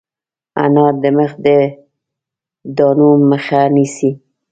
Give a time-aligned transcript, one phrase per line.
[0.63, 1.47] انار د مخ د
[2.77, 4.11] دانو مخه نیسي.